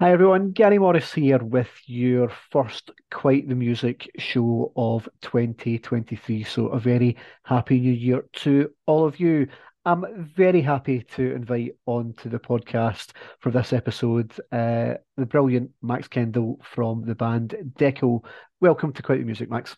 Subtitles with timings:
[0.00, 6.42] Hi everyone, Gary Morris here with your first Quite the Music show of 2023.
[6.42, 9.46] So, a very happy new year to all of you.
[9.84, 16.08] I'm very happy to invite onto the podcast for this episode uh, the brilliant Max
[16.08, 18.24] Kendall from the band Deco.
[18.60, 19.76] Welcome to Quite the Music, Max.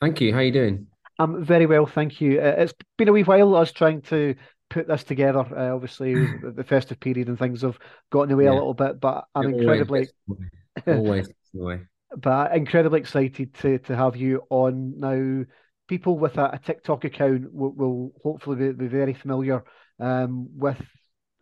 [0.00, 0.32] Thank you.
[0.32, 0.88] How are you doing?
[1.20, 2.40] I'm very well, thank you.
[2.40, 3.54] Uh, it's been a wee while.
[3.54, 4.34] I was trying to
[4.72, 5.40] put this together.
[5.40, 7.78] Uh, obviously, the festive period and things have
[8.10, 8.52] gotten away yeah.
[8.52, 10.08] a little bit, but I'm incredibly
[10.86, 11.80] always, always
[12.16, 15.44] but incredibly excited to to have you on now.
[15.88, 19.62] People with a, a TikTok account will, will hopefully be, be, very familiar
[19.98, 20.80] um, with,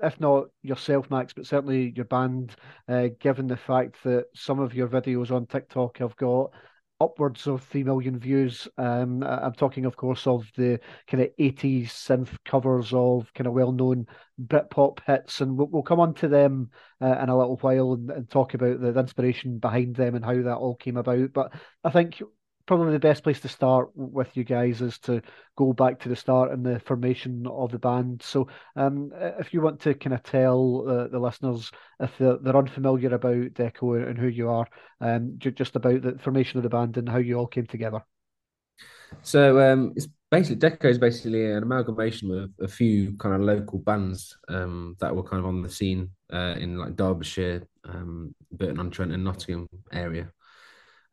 [0.02, 2.56] if not yourself, Max, but certainly your band,
[2.88, 6.50] uh, given the fact that some of your videos on TikTok have got
[7.00, 8.68] upwards of 3 million views.
[8.76, 13.54] Um, I'm talking, of course, of the kind of 80s synth covers of kind of
[13.54, 14.06] well known
[14.40, 15.40] Britpop hits.
[15.40, 18.54] And we'll, we'll come on to them uh, in a little while and, and talk
[18.54, 21.32] about the, the, inspiration behind them and how that all came about.
[21.32, 21.52] But
[21.84, 22.22] I think
[22.70, 25.20] probably the best place to start with you guys is to
[25.56, 28.22] go back to the start and the formation of the band.
[28.22, 28.46] So,
[28.76, 33.12] um, if you want to kind of tell uh, the listeners if they're, they're, unfamiliar
[33.12, 34.68] about Deco and who you are,
[35.00, 38.04] um, just about the formation of the band and how you all came together.
[39.22, 43.80] So, um, it's basically Deco is basically an amalgamation of a few kind of local
[43.80, 48.78] bands um, that were kind of on the scene uh, in like Derbyshire, um, Burton
[48.78, 50.30] on Trent, and Nottingham area.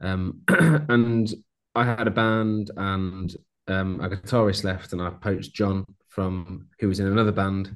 [0.02, 1.34] Um, and
[1.78, 3.36] I had a band and
[3.68, 7.76] um, a guitarist left, and I poached John from who was in another band.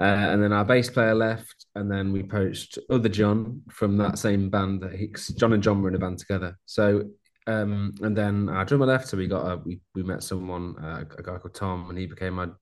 [0.00, 4.18] Uh, and then our bass player left, and then we poached other John from that
[4.18, 4.80] same band.
[4.80, 6.58] That he, John and John were in a band together.
[6.66, 7.04] So,
[7.46, 11.04] um, and then our drummer left, so we got a, we we met someone, uh,
[11.16, 12.58] a guy called Tom, and he became our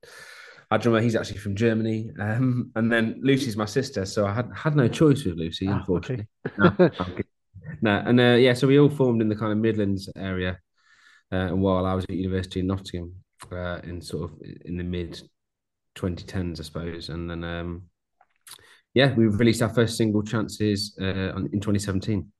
[0.71, 1.01] our drummer.
[1.01, 2.11] He's actually from Germany.
[2.19, 5.79] Um, and then Lucy's my sister, so I had had no choice with Lucy, ah,
[5.79, 6.27] unfortunately.
[6.59, 6.69] Okay.
[6.79, 6.91] no,
[7.81, 10.59] no, and uh, yeah, so we all formed in the kind of Midlands area.
[11.31, 13.15] Uh, while I was at university in Nottingham,
[13.53, 15.21] uh, in sort of in the mid
[15.95, 17.83] 2010s, I suppose, and then um,
[18.95, 22.33] yeah, we released our first single, "Chances," uh, in 2017.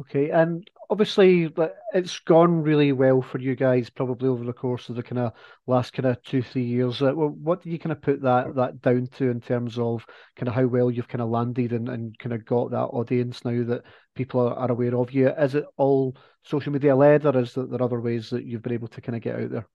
[0.00, 1.52] Okay, and obviously
[1.92, 5.32] it's gone really well for you guys, probably over the course of the kind of
[5.66, 7.02] last kind of two three years.
[7.02, 10.04] Uh, what do you kind of put that that down to in terms of
[10.36, 13.44] kind of how well you've kind of landed and, and kind of got that audience
[13.44, 13.82] now that
[14.14, 15.28] people are, are aware of you?
[15.28, 18.88] Is it all social media led, or is there other ways that you've been able
[18.88, 19.66] to kind of get out there?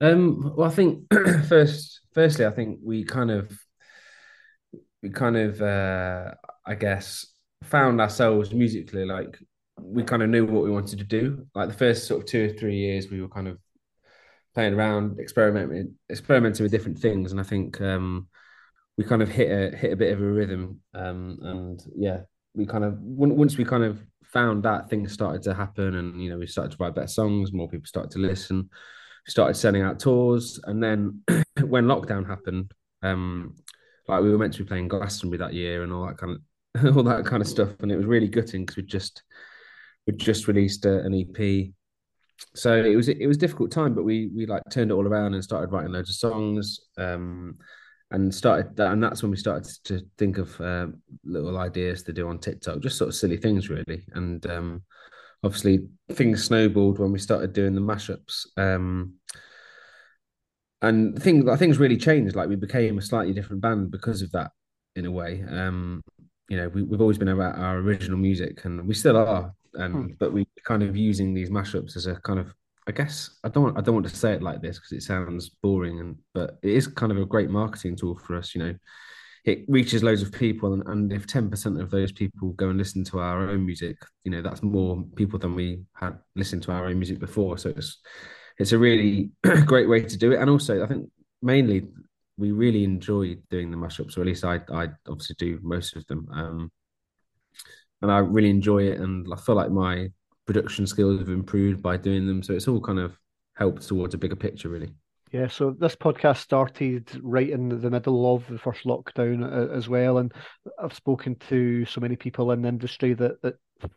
[0.00, 1.04] Um, well, I think
[1.48, 3.56] first, firstly, I think we kind of,
[5.02, 6.34] we kind of, uh,
[6.66, 7.26] I guess
[7.62, 9.38] found ourselves musically like
[9.80, 11.46] we kind of knew what we wanted to do.
[11.54, 13.58] Like the first sort of two or three years, we were kind of
[14.54, 18.28] playing around, experimenting, experimenting with different things, and I think um,
[18.96, 20.80] we kind of hit a hit a bit of a rhythm.
[20.94, 22.20] Um, and yeah,
[22.54, 26.30] we kind of once we kind of found that things started to happen, and you
[26.30, 28.68] know we started to write better songs, more people started to listen,
[29.26, 31.22] we started sending out tours, and then
[31.60, 33.54] when lockdown happened, um,
[34.06, 36.96] like we were meant to be playing Glastonbury that year and all that kind of
[36.96, 39.24] all that kind of stuff, and it was really gutting because we just
[40.06, 41.68] we just released a, an EP.
[42.54, 45.34] So it was it was difficult time, but we we like turned it all around
[45.34, 47.56] and started writing loads of songs, um,
[48.10, 50.88] and started that, and that's when we started to think of uh,
[51.24, 54.82] little ideas to do on TikTok, just sort of silly things really, and um,
[55.44, 58.46] obviously things snowballed when we started doing the mashups.
[58.56, 59.14] Um,
[60.82, 62.36] and things like things really changed.
[62.36, 64.50] Like we became a slightly different band because of that,
[64.96, 65.42] in a way.
[65.48, 66.02] Um,
[66.48, 69.52] you know, we, we've always been about our original music, and we still are.
[69.74, 70.06] And hmm.
[70.18, 72.54] but we kind of using these mashups as a kind of,
[72.86, 75.50] I guess, I don't, I don't want to say it like this because it sounds
[75.62, 78.54] boring, and but it is kind of a great marketing tool for us.
[78.54, 78.74] You know,
[79.44, 82.78] it reaches loads of people, and, and if ten percent of those people go and
[82.78, 86.72] listen to our own music, you know, that's more people than we had listened to
[86.72, 87.58] our own music before.
[87.58, 88.00] So it's
[88.58, 89.30] it's a really
[89.66, 91.10] great way to do it, and also I think
[91.42, 91.86] mainly
[92.36, 96.06] we really enjoy doing the mashups, or at least I, I obviously do most of
[96.06, 96.28] them.
[96.32, 96.72] Um,
[98.04, 100.10] and I really enjoy it, and I feel like my
[100.46, 102.42] production skills have improved by doing them.
[102.42, 103.18] So it's all kind of
[103.54, 104.92] helped towards a bigger picture, really.
[105.32, 109.88] Yeah, so this podcast started right in the middle of the first lockdown uh, as
[109.88, 110.32] well, and
[110.78, 113.56] I've spoken to so many people in the industry that that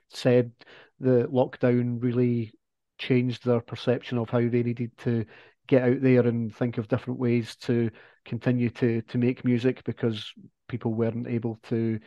[0.09, 0.54] said
[1.01, 2.54] the lockdown really
[2.98, 5.25] changed their perception of how they needed to
[5.68, 7.92] get out there and think of different ways to
[8.25, 10.33] continue to to make music because
[10.69, 12.00] people weren't able to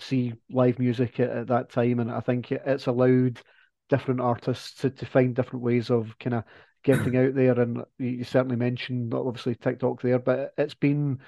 [0.00, 3.40] see live music at, at that time and I think it's allowed
[3.88, 6.44] different artists to, to find different ways of kind of
[6.84, 11.18] getting out there and you certainly mentioned obviously TikTok there but it's been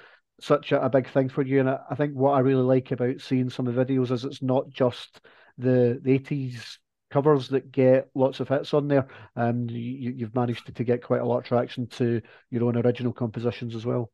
[0.41, 1.59] such a, a big thing for you.
[1.59, 4.25] And I, I, think what I really like about seeing some of the videos is
[4.25, 5.21] it's not just
[5.57, 6.77] the, the 80s
[7.11, 9.07] covers that get lots of hits on there.
[9.35, 12.77] Um, you, you've managed to, to get quite a lot of traction to your own
[12.77, 14.11] original compositions as well.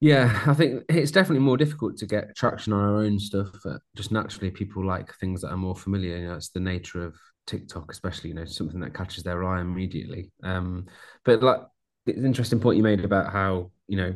[0.00, 3.48] Yeah, I think it's definitely more difficult to get traction on our own stuff.
[3.96, 6.16] just naturally, people like things that are more familiar.
[6.18, 7.16] You know, it's the nature of
[7.46, 8.30] TikTok, especially.
[8.30, 10.30] You know, something that catches their eye immediately.
[10.44, 10.86] Um,
[11.24, 11.60] but like,
[12.06, 14.14] it's interesting point you made about how you know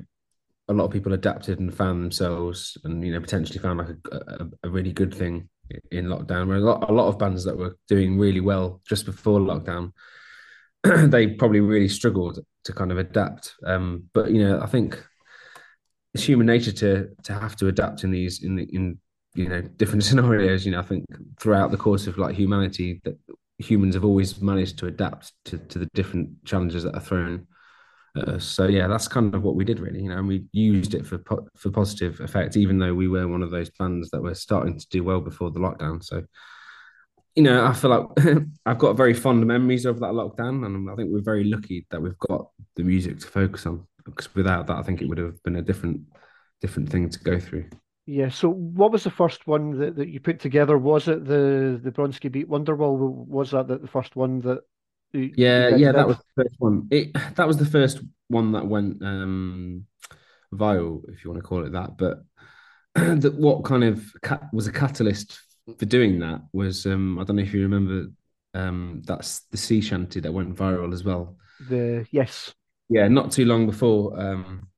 [0.68, 4.16] a lot of people adapted and found themselves, and you know, potentially found like a,
[4.16, 5.48] a, a really good thing
[5.90, 6.48] in lockdown.
[6.48, 9.92] Where a lot, a lot of bands that were doing really well just before lockdown,
[10.84, 13.54] they probably really struggled to kind of adapt.
[13.66, 15.02] Um, but you know, I think
[16.14, 18.98] it's human nature to to have to adapt in these in in
[19.34, 20.64] you know different scenarios.
[20.66, 21.04] You know, I think
[21.40, 23.18] throughout the course of like humanity, that
[23.58, 27.46] humans have always managed to adapt to to the different challenges that are thrown.
[28.38, 31.06] So yeah, that's kind of what we did really, you know, and we used it
[31.06, 34.34] for po- for positive effect, even though we were one of those bands that were
[34.34, 36.04] starting to do well before the lockdown.
[36.04, 36.22] So,
[37.34, 38.36] you know, I feel like
[38.66, 42.02] I've got very fond memories of that lockdown, and I think we're very lucky that
[42.02, 45.42] we've got the music to focus on because without that, I think it would have
[45.42, 46.02] been a different
[46.60, 47.68] different thing to go through.
[48.06, 48.30] Yeah.
[48.30, 50.76] So, what was the first one that, that you put together?
[50.78, 52.96] Was it the the Bronski Beat Wonderwall?
[52.98, 54.62] Was that the, the first one that?
[55.12, 55.96] You, yeah, you yeah, did?
[55.96, 56.88] that was the first one.
[56.90, 59.86] It that was the first one that went um
[60.52, 61.96] viral, if you want to call it that.
[61.96, 62.22] But
[62.94, 65.38] that what kind of cat was a catalyst
[65.78, 68.06] for doing that was um I don't know if you remember
[68.54, 71.36] um that's the sea shanty that went viral as well.
[71.68, 72.54] The yes,
[72.92, 74.18] yeah, not too long before.
[74.20, 74.68] Um,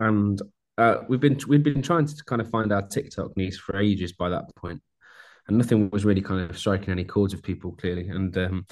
[0.00, 0.40] and
[0.76, 4.12] uh, we've been we've been trying to kind of find our TikTok niche for ages
[4.12, 4.82] by that point,
[5.46, 8.08] and nothing was really kind of striking any chords with people clearly.
[8.08, 8.66] And um,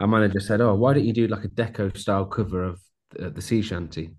[0.00, 3.30] our manager said, "Oh, why don't you do like a deco style cover of the,
[3.30, 4.10] the sea shanty?"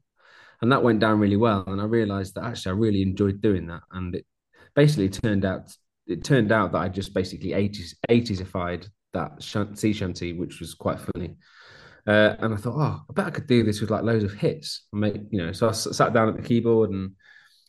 [0.61, 1.65] And that went down really well.
[1.67, 4.25] And I realised that actually I really enjoyed doing that, and it
[4.75, 5.75] basically turned out
[6.07, 9.43] it turned out that I just basically 80s 80sified that
[9.75, 11.35] sea shanty, which was quite funny.
[12.05, 14.33] Uh, and I thought, oh, I bet I could do this with like loads of
[14.33, 14.87] hits.
[14.91, 17.11] And make, you know, so I sat down at the keyboard and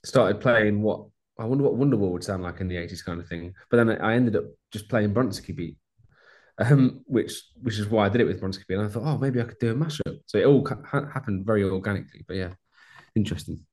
[0.05, 1.07] started playing what
[1.39, 3.55] I wonder what Wonderwall would sound like in the 80s kind of thing.
[3.71, 5.77] But then I ended up just playing Bronski Beat,
[6.59, 8.77] um, which which is why I did it with Bronski Beat.
[8.77, 10.19] And I thought, oh, maybe I could do a mashup.
[10.27, 12.25] So it all ha- happened very organically.
[12.27, 12.55] But yeah,
[13.17, 13.65] interesting.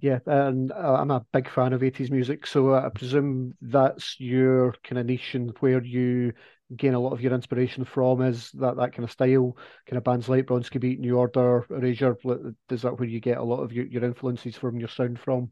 [0.00, 4.18] Yeah, and uh, I'm a big fan of 80s music, so uh, I presume that's
[4.18, 6.32] your kind of niche and where you
[6.76, 9.56] gain a lot of your inspiration from is that that kind of style,
[9.86, 12.16] kind of bands like Bronski Beat, New Order, Erasure.
[12.70, 15.50] Is that where you get a lot of your, your influences from your sound from?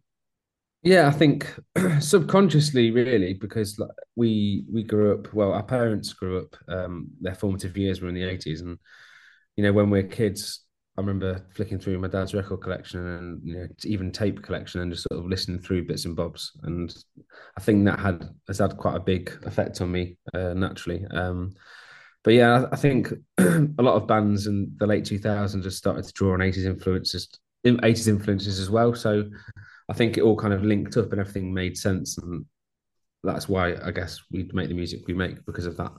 [0.83, 1.55] Yeah, I think
[2.01, 5.33] subconsciously, really, because like, we we grew up.
[5.35, 6.57] Well, our parents grew up.
[6.69, 8.79] Um, their formative years were in the eighties, and
[9.57, 10.65] you know, when we're kids,
[10.97, 14.93] I remember flicking through my dad's record collection and you know even tape collection and
[14.93, 16.53] just sort of listening through bits and bobs.
[16.63, 16.95] And
[17.57, 21.05] I think that had has had quite a big effect on me uh, naturally.
[21.11, 21.55] Um,
[22.25, 26.13] but yeah, I think a lot of bands in the late 2000s have started to
[26.13, 27.29] draw on 80s influences,
[27.65, 28.95] 80s influences as well.
[28.95, 29.25] So
[29.89, 32.45] I think it all kind of linked up and everything made sense, and
[33.23, 35.93] that's why I guess we make the music we make because of that.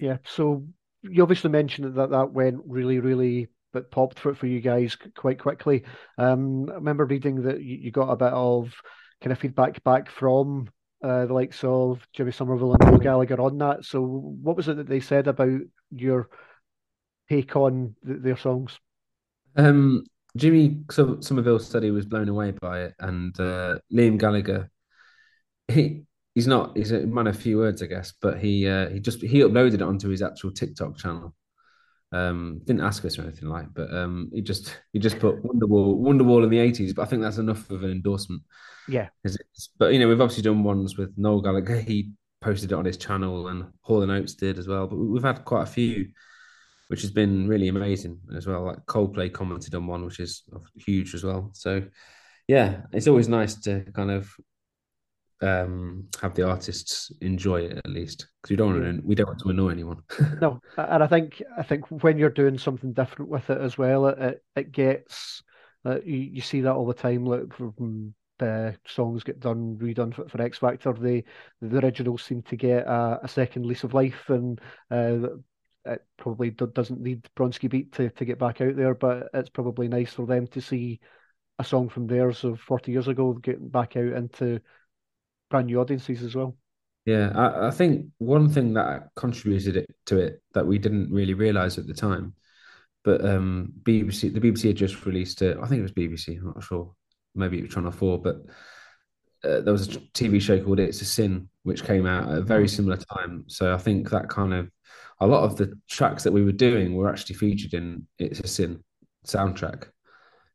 [0.00, 0.18] Yeah.
[0.24, 0.66] So
[1.02, 5.38] you obviously mentioned that that went really, really but popped for for you guys quite
[5.38, 5.84] quickly.
[6.18, 8.74] Um, I remember reading that you, you got a bit of
[9.20, 10.68] kind of feedback back from
[11.06, 13.84] uh, the likes of Jimmy Somerville and Noel Gallagher on that.
[13.84, 15.60] So, what was it that they said about
[15.90, 16.28] your
[17.28, 18.78] take on th- their songs?
[19.54, 20.04] Um,
[20.36, 24.68] Jimmy Somerville said he was blown away by it, and uh, Liam Gallagher,
[25.68, 26.02] he
[26.34, 29.22] he's not he's a man of few words, I guess, but he uh, he just
[29.22, 31.34] he uploaded it onto his actual TikTok channel,
[32.12, 35.98] um, didn't ask us or anything like, but um, he just he just put Wonderwall
[35.98, 36.92] Wonderwall in the eighties.
[36.92, 38.42] But I think that's enough of an endorsement.
[38.88, 39.08] Yeah.
[39.78, 41.80] But you know, we've obviously done ones with Noel Gallagher.
[41.80, 44.86] He posted it on his channel, and Hall and Oates did as well.
[44.86, 46.08] But we've had quite a few,
[46.88, 48.64] which has been really amazing as well.
[48.64, 50.44] Like Coldplay commented on one, which is
[50.76, 51.50] huge as well.
[51.54, 51.82] So
[52.46, 54.32] yeah, it's always nice to kind of
[55.42, 59.26] um, have the artists enjoy it at least because we don't want to we don't
[59.28, 60.02] want to annoy anyone.
[60.40, 64.06] no, and I think I think when you're doing something different with it as well,
[64.06, 65.42] it it, it gets
[65.84, 67.24] uh, you, you see that all the time.
[67.24, 71.22] Like from uh, songs get done redone for, for X Factor, the
[71.60, 75.28] the originals seem to get a, a second lease of life, and uh,
[75.84, 79.88] it probably doesn't need Bronski Beat to, to get back out there, but it's probably
[79.88, 81.00] nice for them to see
[81.58, 84.60] a song from theirs of 40 years ago getting back out into
[85.50, 86.56] brand new audiences as well.
[87.04, 91.34] Yeah, I, I think one thing that contributed it, to it that we didn't really
[91.34, 92.34] realize at the time,
[93.04, 95.56] but um, BBC, the BBC had just released it.
[95.62, 96.38] I think it was BBC.
[96.38, 96.92] I'm not sure.
[97.34, 98.38] maybe it was Channel Four, but
[99.44, 102.42] uh, there was a TV show called It's a Sin, which came out at a
[102.42, 103.44] very similar time.
[103.46, 104.68] So I think that kind of
[105.20, 108.48] a lot of the tracks that we were doing were actually featured in It's a
[108.48, 108.82] Sin
[109.24, 109.84] soundtrack.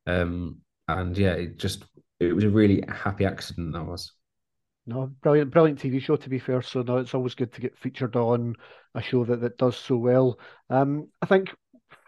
[0.05, 1.86] Um, and yeah, it just
[2.19, 4.12] it was a really happy accident that was.
[4.85, 6.15] No, brilliant, brilliant TV show.
[6.15, 8.55] To be fair, so no, it's always good to get featured on
[8.95, 10.39] a show that, that does so well.
[10.69, 11.53] Um, I think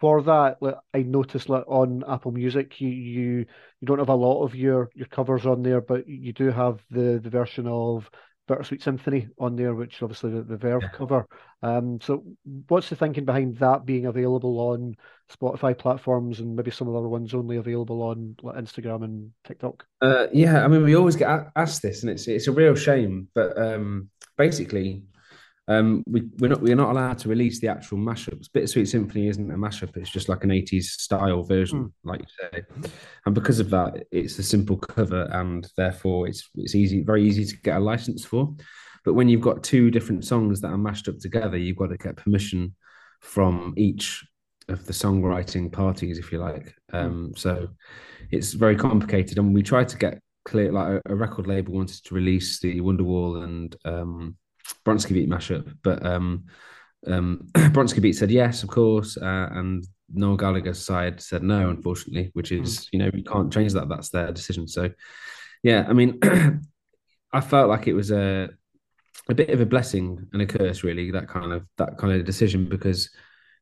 [0.00, 3.32] for that, like, I noticed like, on Apple Music, you, you
[3.80, 6.84] you don't have a lot of your your covers on there, but you do have
[6.90, 8.10] the the version of
[8.46, 10.88] Bittersweet Symphony on there, which obviously the, the Verve yeah.
[10.88, 11.26] cover.
[11.62, 12.24] Um, so
[12.68, 14.96] what's the thinking behind that being available on
[15.32, 19.30] Spotify platforms and maybe some of the other ones only available on like, Instagram and
[19.44, 19.84] TikTok?
[20.02, 23.28] Uh, yeah, I mean, we always get asked this, and it's it's a real shame,
[23.34, 25.02] but um, basically,
[25.66, 28.52] um, we, we're not we're not allowed to release the actual mashups.
[28.52, 31.92] Bittersweet Symphony isn't a mashup; it's just like an '80s style version, mm.
[32.04, 32.62] like you say.
[33.24, 37.46] And because of that, it's a simple cover, and therefore it's it's easy, very easy
[37.46, 38.54] to get a license for.
[39.06, 41.96] But when you've got two different songs that are mashed up together, you've got to
[41.96, 42.74] get permission
[43.20, 44.22] from each
[44.68, 46.74] of the songwriting parties, if you like.
[46.90, 46.96] Hmm.
[46.96, 47.68] Um, so
[48.30, 50.72] it's very complicated, and we tried to get clear.
[50.72, 54.36] Like a, a record label wanted to release the Wonderwall and um,
[54.84, 56.44] Bronski Beat mashup, but um,
[57.06, 62.30] um, Bronski Beat said yes, of course, uh, and Noel Gallagher's side said no, unfortunately,
[62.34, 62.88] which is mm.
[62.92, 63.88] you know you can't change that.
[63.88, 64.68] That's their decision.
[64.68, 64.90] So,
[65.62, 66.18] yeah, I mean,
[67.32, 68.50] I felt like it was a
[69.28, 71.10] a bit of a blessing and a curse, really.
[71.10, 73.10] That kind of that kind of decision because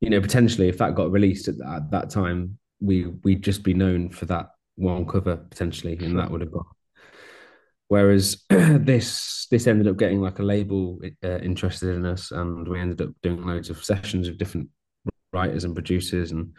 [0.01, 3.75] you know potentially if that got released at, at that time, we we'd just be
[3.75, 6.67] known for that one cover potentially, and that would have got
[7.93, 12.81] Whereas this this ended up getting like a label uh, interested in us, and we
[12.81, 14.71] ended up doing loads of sessions with different
[15.31, 16.55] writers and producers, and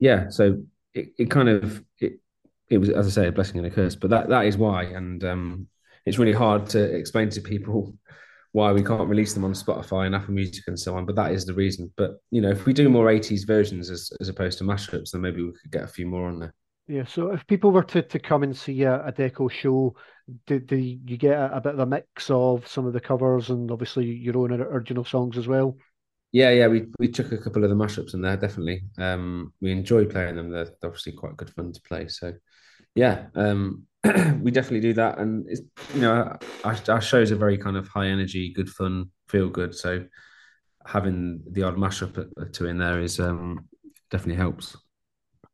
[0.00, 0.60] yeah, so
[0.94, 2.14] it, it kind of it
[2.68, 4.82] it was as I say a blessing and a curse, but that that is why,
[4.82, 5.68] and um,
[6.06, 7.96] it's really hard to explain to people
[8.50, 11.06] why we can't release them on Spotify and Apple Music and so on.
[11.06, 11.92] But that is the reason.
[11.96, 15.20] But you know, if we do more '80s versions as as opposed to mashups, then
[15.20, 16.54] maybe we could get a few more on there.
[16.88, 19.94] Yeah, so if people were to, to come and see a, a Deco show,
[20.46, 23.50] do, do you get a, a, bit of a mix of some of the covers
[23.50, 25.76] and obviously your own original songs as well?
[26.32, 28.84] Yeah, yeah, we we took a couple of the mashups in there, definitely.
[28.98, 30.50] Um, we enjoy playing them.
[30.50, 32.08] They're, obviously quite good fun to play.
[32.08, 32.32] So,
[32.94, 33.86] yeah, um,
[34.40, 35.18] we definitely do that.
[35.18, 35.60] And it's
[35.94, 39.74] you know, our, our shows are very kind of high energy, good fun, feel good.
[39.74, 40.06] So,
[40.86, 43.68] having the odd mashup two in there is um,
[44.10, 44.74] definitely helps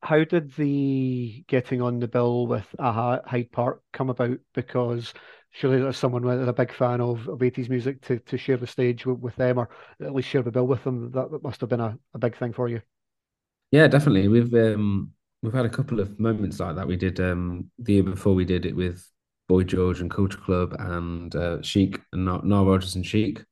[0.02, 4.38] how did the getting on the bill with a Hyde Park come about?
[4.54, 5.12] Because
[5.50, 8.66] surely there's someone with a big fan of, of 80s music to, to share the
[8.66, 9.68] stage with, with them or
[10.00, 11.10] at least share the bill with them.
[11.12, 12.80] That, that must have been a, a big thing for you.
[13.70, 14.28] Yeah, definitely.
[14.28, 15.12] We've um,
[15.42, 16.86] we've had a couple of moments like that.
[16.86, 19.06] We did um, the year before we did it with
[19.48, 23.44] Boy George and Culture Club and uh, Chic and Nile Rodgers and Chic.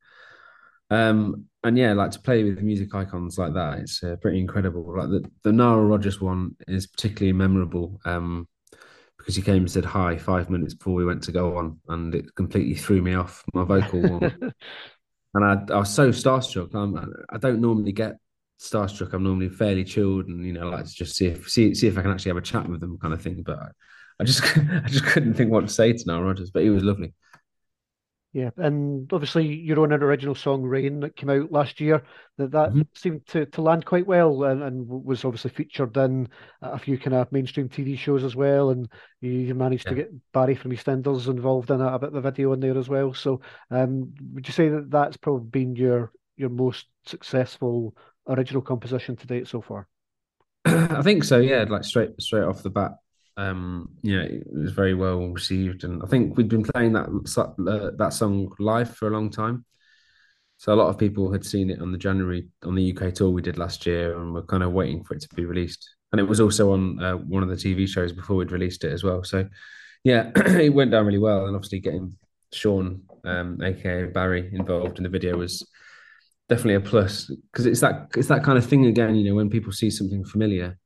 [0.90, 4.96] Um, and yeah, like to play with music icons like that, it's uh, pretty incredible.
[4.96, 8.46] Like the the Nile Rodgers one is particularly memorable um,
[9.18, 12.14] because he came and said hi five minutes before we went to go on, and
[12.14, 14.00] it completely threw me off my vocal.
[15.34, 16.72] and I, I was so starstruck.
[16.72, 18.16] I'm, I don't normally get
[18.60, 19.12] starstruck.
[19.12, 21.98] I'm normally fairly chilled, and you know, like to just see if see see if
[21.98, 23.42] I can actually have a chat with them, kind of thing.
[23.42, 23.68] But I,
[24.20, 26.52] I just I just couldn't think what to say to Nile Rodgers.
[26.52, 27.12] But he was lovely.
[28.36, 32.02] Yeah, and obviously your own original song "Rain" that came out last year
[32.36, 32.82] that that mm-hmm.
[32.94, 36.28] seemed to, to land quite well and, and was obviously featured in
[36.60, 38.68] a few kind of mainstream TV shows as well.
[38.68, 38.90] And
[39.22, 39.90] you, managed yeah.
[39.90, 42.76] to get Barry from EastEnders involved in a, a bit of the video in there
[42.76, 43.14] as well.
[43.14, 43.40] So,
[43.70, 47.96] um, would you say that that's probably been your your most successful
[48.28, 49.88] original composition to date so far?
[50.66, 51.38] I think so.
[51.38, 52.96] Yeah, like straight straight off the bat,
[53.36, 57.06] um, you know, it was very well received, and I think we'd been playing that
[57.06, 59.64] uh, that song live for a long time.
[60.58, 63.30] So a lot of people had seen it on the January on the UK tour
[63.30, 65.86] we did last year, and we're kind of waiting for it to be released.
[66.12, 68.92] And it was also on uh, one of the TV shows before we'd released it
[68.92, 69.22] as well.
[69.22, 69.46] So
[70.02, 72.16] yeah, it went down really well, and obviously getting
[72.52, 75.66] Shaun, um, aka Barry, involved in the video was
[76.48, 79.14] definitely a plus because it's that it's that kind of thing again.
[79.14, 80.78] You know, when people see something familiar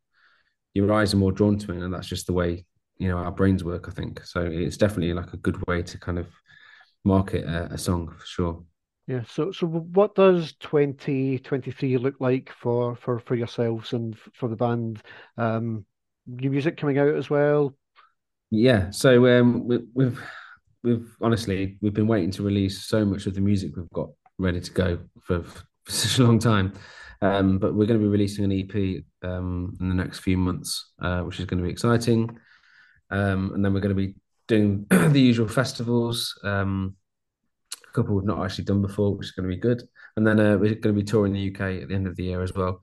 [0.75, 2.65] your eyes are more drawn to it, and that's just the way
[2.99, 3.87] you know our brains work.
[3.89, 4.43] I think so.
[4.43, 6.29] It's definitely like a good way to kind of
[7.05, 8.65] market a, a song for sure.
[9.07, 9.23] Yeah.
[9.29, 14.49] So, so what does twenty twenty three look like for for for yourselves and for
[14.49, 15.03] the band?
[15.37, 15.85] Um,
[16.27, 17.75] new music coming out as well.
[18.51, 18.91] Yeah.
[18.91, 20.23] So um, we, we've
[20.83, 24.61] we've honestly we've been waiting to release so much of the music we've got ready
[24.61, 25.43] to go for,
[25.85, 26.73] for such a long time.
[27.23, 30.93] Um, but we're going to be releasing an EP um, in the next few months,
[31.03, 32.39] uh, which is going to be exciting.
[33.11, 34.15] um, and then we're going to be
[34.49, 36.39] doing the usual festivals.
[36.45, 36.97] Um,
[37.89, 39.83] a couple we've not actually done before, which is going to be good.
[40.17, 42.25] And then uh, we're going to be touring the UK at the end of the
[42.25, 42.81] year as well.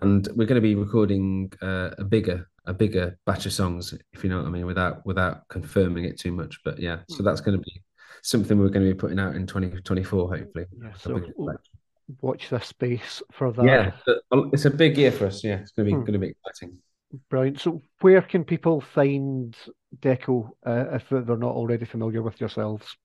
[0.00, 4.22] And we're going to be recording uh, a bigger a bigger batch of songs, if
[4.22, 6.60] you know what I mean, without without confirming it too much.
[6.64, 7.24] But yeah, so hmm.
[7.24, 7.82] that's going to be
[8.22, 10.66] something we're going to be putting out in 2024, hopefully.
[10.80, 11.20] Yeah, so
[12.20, 13.64] watch this space for that.
[13.64, 13.92] Yeah,
[14.52, 15.42] it's a big year for us.
[15.42, 16.00] Yeah, it's going to be hmm.
[16.00, 16.78] going to be exciting.
[17.28, 17.60] Brilliant.
[17.60, 19.56] So, where can people find
[20.00, 22.96] Deco uh, if they're not already familiar with yourselves?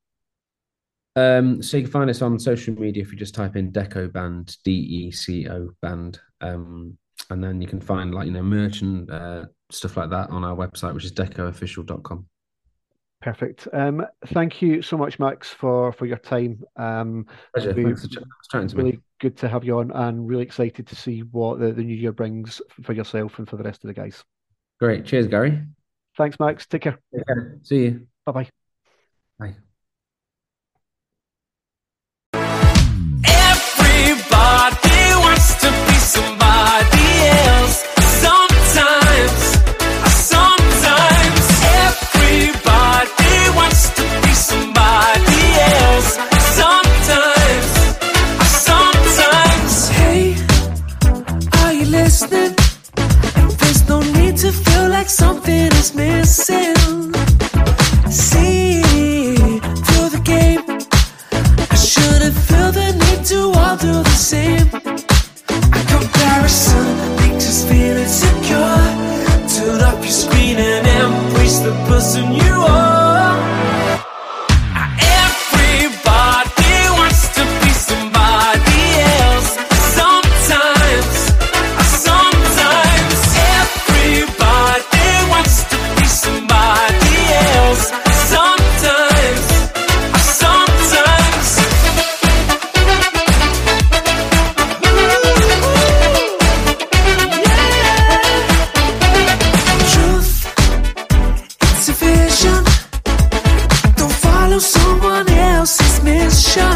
[1.18, 4.12] Um, so you can find us on social media if you just type in Deco
[4.12, 6.98] Band, D E C O Band, um,
[7.30, 10.44] and then you can find like you know merch and uh, stuff like that on
[10.44, 12.28] our website, which is decoofficial.com.
[13.22, 13.68] Perfect.
[13.74, 16.64] Um, thank you so much, Max, for for your time.
[16.76, 17.74] Um, Pleasure.
[17.74, 18.22] Thanks for
[18.52, 19.00] chatting to really me.
[19.20, 22.12] good to have you on, and really excited to see what the, the new year
[22.12, 24.24] brings for yourself and for the rest of the guys.
[24.80, 25.06] Great.
[25.06, 25.64] Cheers, Gary.
[26.16, 26.68] Thanks, Max.
[26.68, 27.00] Take care.
[27.16, 27.58] Take care.
[27.64, 28.08] See you.
[28.26, 28.50] Bye-bye.
[29.40, 29.56] Bye.
[72.16, 72.77] And you are.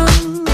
[0.05, 0.50] down.